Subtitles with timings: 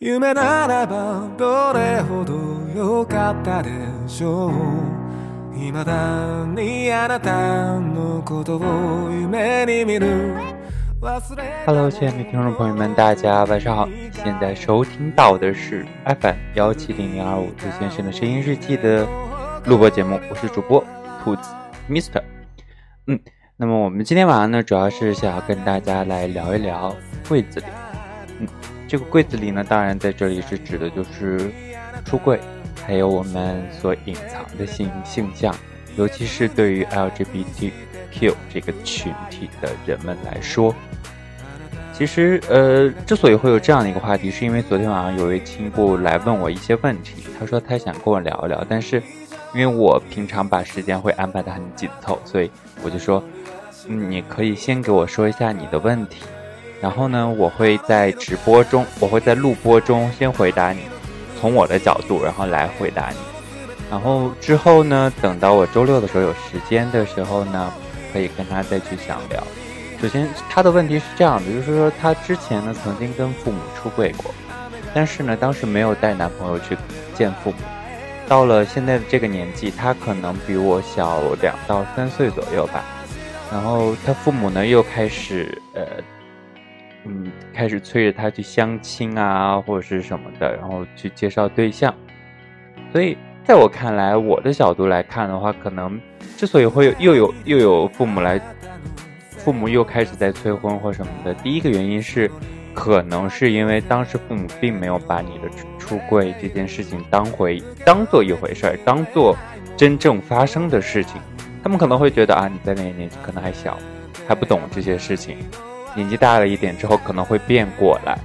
[0.00, 2.34] 夢ならばどれほど
[2.74, 3.70] 良かったで
[4.06, 10.34] しょう未だにあなたのことを夢に見る
[11.64, 13.88] Hello，亲爱的听众朋友们，大家晚上好！
[14.12, 19.06] 现在收听到的是 FM 幺七零零二五兔先生的声音日记的
[19.64, 20.84] 录播节目，我是主播
[21.24, 21.42] 兔子
[21.88, 22.22] Mister。
[23.06, 23.18] 嗯，
[23.56, 26.94] 那么我们今天晚上呢，主要是想要跟大家来聊一聊
[27.26, 27.66] 柜子里。
[28.38, 28.46] 嗯，
[28.95, 31.51] 这个柜子里呢，当然在这里是指的就是
[32.05, 32.39] 出柜，
[32.87, 35.53] 还有我们所隐藏的性性向，
[35.97, 40.73] 尤其是对于 LGBTQ 这个群体的人们来说。
[41.91, 47.25] 其实，呃，之所以会有这样的一个话题，是因为昨天晚上有位亲故来问我一些问题。
[47.37, 49.03] 他说他想跟我聊一聊，但是
[49.53, 52.49] 因为我平常把时间会安排的很紧凑，所以
[52.81, 53.21] 我就说，
[53.89, 56.21] 嗯，你可以先给我说一下你的问题，
[56.85, 60.81] 然后呢，我会在直播中，我会在录播中先回答你，
[61.41, 63.17] 从我的角度，然后来回答你。
[63.89, 67.73] 然后之后呢，等到我周六的时候有时间的时候呢，
[68.13, 69.43] 可以跟他再去详聊。
[69.99, 74.31] 首先，他的问题是这样的，就是说他之前呢曾经跟父母出柜过，
[74.93, 76.77] 但是呢当时没有带男朋友去
[77.15, 77.57] 见父母。
[78.27, 82.85] 到了现在的这个年纪，他可能比我小两到三岁左右吧。
[83.51, 85.83] 然后他父母呢又开始呃，
[87.05, 91.93] 嗯，开始催着他去相亲啊或者是什么的，然后去介绍对象。
[92.91, 95.99] 所以在我看来，我的角度来看的话，可能
[96.37, 98.41] 之所以会又有又有父母来。
[99.37, 102.31] 父母又开始在催婚或什么的，第一个原因是，
[102.73, 105.47] 可能是因为当时父母并没有把你的
[105.77, 109.37] 出柜这件事情当回当做一回事儿，当做
[109.77, 111.21] 真正发生的事情。
[111.61, 113.77] 他们可能会觉得啊，你在那个年纪可能还小，
[114.27, 115.37] 还不懂这些事情，
[115.95, 118.15] 年纪大了一点之后可能会变过来。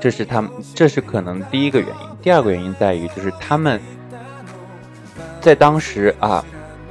[0.00, 2.16] 这是他们，这是可能第一个原因。
[2.22, 3.78] 第二个原因在于，就是他们
[5.40, 6.42] 在当时啊。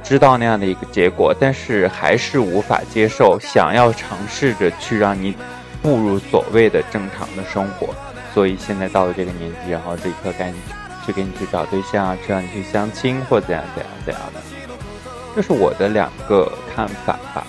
[0.04, 5.32] 知道那样的一个结果，但是还是无法接受，想要尝试着去让你
[5.80, 7.94] 步入所谓的正常的生活，
[8.34, 10.60] 所以现在到了这个年纪，然后立刻赶紧
[11.06, 14.40] 去给你去找对象，去让你去相亲或怎样怎样怎样的，
[15.36, 17.46] 这是我的两个看法吧。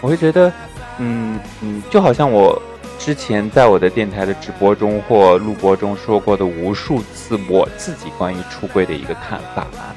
[0.00, 0.50] 我会觉得，
[0.98, 2.60] 嗯嗯，就好像我
[2.98, 9.94] 之前在我的电台的直播中或录播中说过的无数次我自己关于出柜的一个看法啊，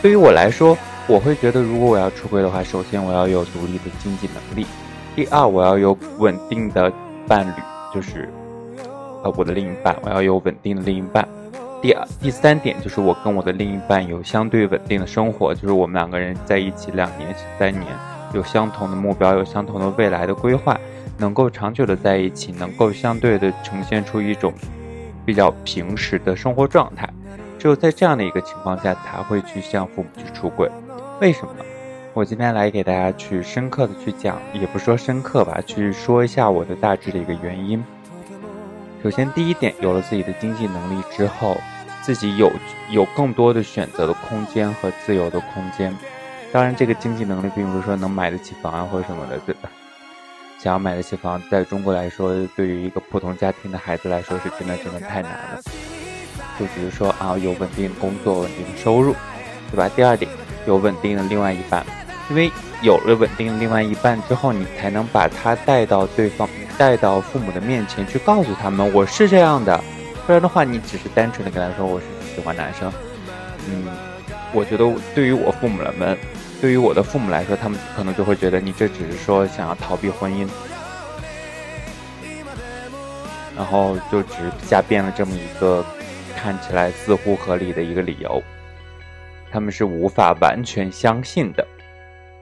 [0.00, 0.76] 对于我来说。
[1.08, 4.64] 我会觉得，如果我要出柜的话，首先我要有独立的经济能力；
[5.16, 6.90] 第二，我要有稳定的
[7.26, 7.60] 伴侣，
[7.92, 8.32] 就是
[9.24, 11.24] 呃我的另一半，我要有稳定的另一半；
[11.82, 17.84] 第二、第三点就是我跟我的另一半有相对稳定的生活，就是我们两个人在一起两年、三年，
[18.32, 20.78] 有相同的目标，有相同的未来的规划，
[21.18, 24.52] 能够长久的在一起，能够相对的呈现出一种
[25.24, 27.08] 比较平时的生活状态。
[27.58, 30.70] 只有在这样的一个情况下，才会去向父母去出轨。
[31.20, 31.52] 为什么？
[32.14, 37.82] 我今天来给大家去深刻的去讲，也不说深刻吧，去说一下我的大致的一个原因。
[39.02, 41.56] 首先，第一点，有了自己的经济能力之后，
[42.02, 42.50] 自己有
[42.90, 45.94] 有更多的选择的空间和自由的空间。
[46.52, 49.70] 当然，这个经济能力并不是说能买得起房啊或者什么的，对吧？
[50.58, 55.62] 想要买得起房，在中国来说，对于一个普通家庭的孩子来说，是真的真的太难了。
[56.60, 59.14] 就比如说啊，有稳定工作、稳定的收入，
[59.70, 59.88] 对吧？
[59.96, 60.30] 第二点。
[60.64, 61.84] 有稳定的另外一半，
[62.30, 62.48] 因为
[62.82, 66.48] 有了稳定的另外一半之后，你才能把他带到对方、
[66.78, 69.82] 带到父母的面前去，告诉他们我是这样的。
[70.24, 72.92] 不然的话，你只是单纯的跟他说我是喜欢男生，
[73.68, 73.88] 嗯，
[74.52, 76.16] 我觉得对于我父母们，
[76.62, 80.48] 对于我的父母来说，他们可能就会觉得你这只是说想要逃避婚姻，
[83.56, 85.84] 然后就只瞎编了这么一个
[86.36, 88.40] 看起来似乎合理的一个理由。
[89.50, 91.66] 他们是无法完全相信的。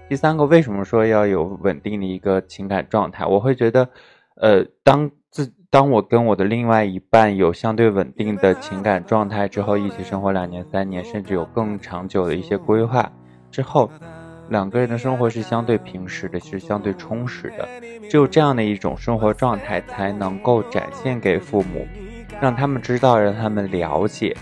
[0.06, 3.24] 第三个，为什么说要有稳定的一个情感状态？
[3.24, 3.88] 我会觉得，
[4.34, 13.10] 呃，当自当我跟我的另外一半有相对稳定的情感状态之后，一起生活两年、三年，甚至有更长久的一些规划
[13.50, 13.90] 之后，
[14.48, 17.68] 两个人的生活是相对平实的，是相对充实的。
[18.08, 21.86] 只有这样的一种生活状态，才能够展现给父母，
[22.40, 24.36] 让他们知道，让他们了解，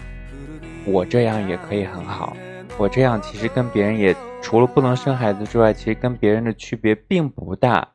[0.87, 2.37] 我这样也可以很好。
[2.79, 7.87] 我这样其实跟别人也除了不能生孩子之外，其实跟别人的区别并不大。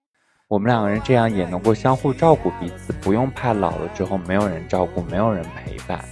[0.50, 6.04] 我们两个人这样也能够相互照顾彼此，不用怕老了之后没有人照顾，没有人陪伴。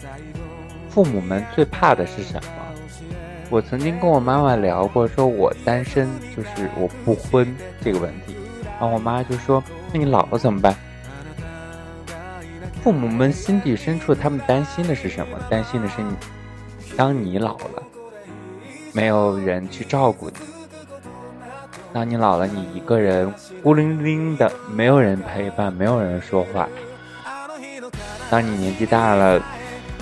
[0.90, 2.71] 父母们最怕的是什么？
[3.52, 7.54] 我曾经跟我妈妈聊过，说我单身就是我不婚
[7.84, 8.34] 这个问题，
[8.64, 9.62] 然后我妈就说
[9.92, 10.74] ：“那你老了怎么办？”
[12.82, 15.38] 父母们心底深处，他们担心的是什么？
[15.50, 16.16] 担心的是你，
[16.96, 17.84] 当你老了，
[18.94, 20.38] 没有人去照顾你；
[21.92, 23.30] 当你老了，你一个人
[23.62, 26.70] 孤零零的，没有人陪伴，没有人说话；
[28.30, 29.44] 当你年纪大了，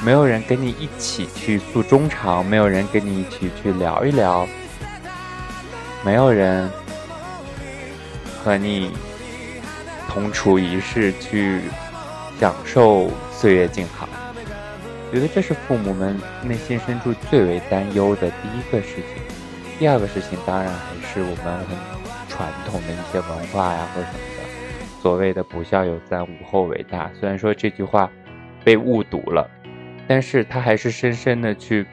[0.03, 4.47] 没有人跟你一起去诉衷肠，没有人跟你一起去聊一聊，
[6.03, 6.69] 没有人
[8.43, 8.91] 和你。
[10.11, 11.61] 同处一室去
[12.39, 14.09] 享受岁月静好，
[15.13, 19.23] 觉得这是父母们内心深处最为担忧的第一个事情。
[19.77, 21.77] 第二个事情当然还是我们很
[22.27, 27.11] 传统的一些文化呀，或者什么的，所谓的“不孝有三，无后为大”。
[27.21, 28.09] 虽然说这句话
[28.63, 29.47] 被误读了，
[30.09, 31.85] 但是他还是深深的去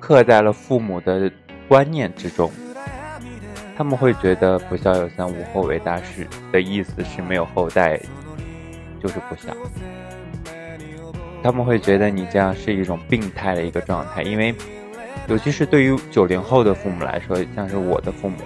[0.00, 1.30] 刻在了父母的
[1.68, 2.50] 观念之中。
[3.76, 7.96] 他们会觉得“不孝有三，无后为大”是的意思是没有后代
[9.00, 9.54] 就是不孝。
[11.44, 14.52] 他们会觉得你这样是一种病态的一个状态，因为
[15.28, 18.38] 尤其是对于九零后的父母来说，像是我的父母，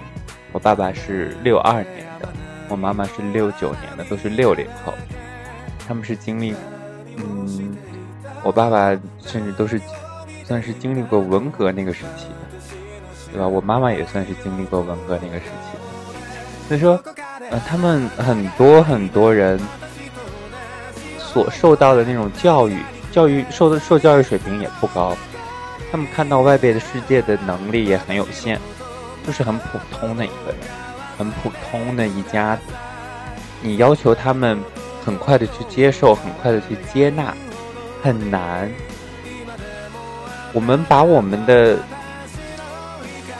[0.51, 2.29] 我爸爸是六二年的，
[2.69, 4.93] 我妈妈是六九年的，都是六零后。
[5.87, 6.53] 他们是经历，
[7.17, 7.75] 嗯，
[8.47, 9.81] 我爸爸甚至都是
[10.45, 12.47] 算是经历过文革那个时期的。
[13.29, 13.45] 对吧？
[13.45, 16.99] 我妈妈也算是经历过文革那个时期的，所以说，
[17.51, 19.59] 呃，他们很多很多人
[21.19, 22.77] 所受到的那种教育，
[23.11, 25.15] 教育受的受教育水平也不高，
[25.91, 28.57] 他们看到外边的世界的能力也很有限，
[29.25, 30.57] 就是很普通的一个人，
[31.17, 32.57] 很普通的一家，
[33.61, 34.57] 你要求他们
[35.05, 37.35] 很快的去接受，很快的去接纳，
[38.01, 38.69] 很难。
[40.53, 41.77] 我们把我们的。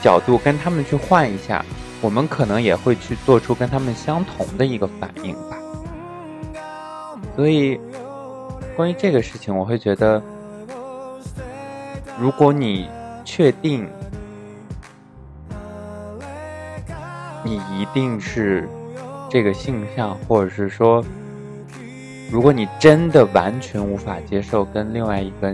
[0.00, 1.64] 角度跟他们去换一下，
[2.00, 5.58] 我们可能也会去做出跟他们相同的一个反应吧。
[7.34, 7.80] 所以，
[8.76, 10.22] 关于这个事情，我会觉得，
[12.16, 12.88] 如果你
[13.24, 13.88] 确定
[17.44, 18.68] 你一定是
[19.28, 21.04] 这个性向，或者是说，
[22.30, 25.50] 如果你真的完全无法接受跟另外一个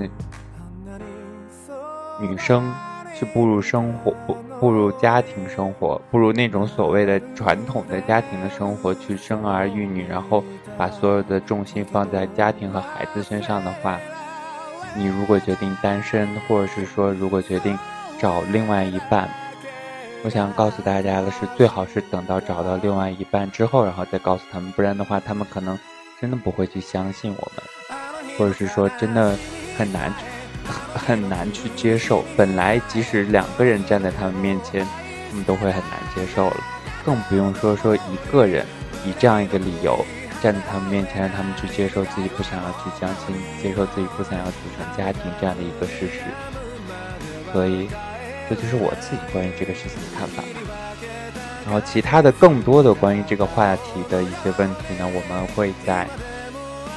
[2.21, 2.73] 女生。
[3.17, 4.13] 去步入生活，
[4.59, 10.43] 步入家庭生活，步入那种所谓的传统的家庭的生活，去生儿育女，然后
[10.77, 14.01] 把所有的重心放在家庭和孩子身上的话，
[14.97, 17.79] 你如果决定单身，或者是说如果决定
[18.19, 19.29] 找另外一半，
[20.25, 25.79] 我想告诉大家的是，最好是等到找到另外一半之后，然后再告诉他们，不然的话，他们可能
[26.25, 29.37] 真的不会去相信我们，或者是说真的
[29.77, 30.11] 很难。
[30.97, 34.83] 很难去接受，本来即使两个人站在他们面前，
[35.29, 36.57] 他们都会很难接受了，
[37.05, 38.65] 更不用说说一个人
[39.05, 40.03] 以这样一个理由
[40.43, 46.23] 站在他们面前，让他们去接受自己不想要去相亲，接受自己不想要组成家庭这样的一个事实。
[47.53, 47.87] 所以，
[48.49, 50.49] 这就是我自己关于这个事情的看法吧。
[51.65, 56.07] 然后，其他的更多的关于这个话题的一些问题呢，我们会在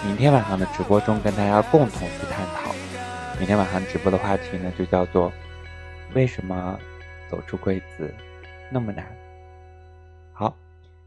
[0.06, 2.72] 明天晚上的直播中跟大家共同去探讨。
[3.40, 5.32] 明天晚上直播的话题呢，就叫做
[6.14, 6.78] “为什么
[7.30, 8.14] 走出柜子
[8.70, 9.06] 那么难”。
[10.34, 10.54] 好，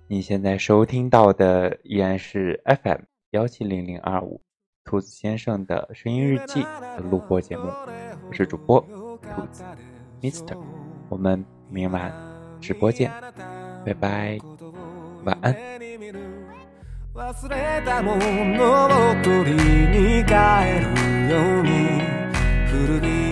[0.08, 3.00] 你现在收听到的依然是 FM
[3.32, 4.40] 幺七零零二五
[4.84, 6.62] 兔子先生的声音日记
[6.96, 7.64] 的录播节目，
[8.28, 8.80] 我是主播
[9.34, 9.62] 兔子
[10.22, 10.56] Mister，
[11.08, 12.12] 我们明晚
[12.60, 13.10] 直播见，
[13.85, 14.39] 拜拜，
[15.23, 15.55] 晚安。
[17.15, 17.23] 古
[19.43, 20.61] びた
[21.41, 21.69] 思
[23.07, 23.28] い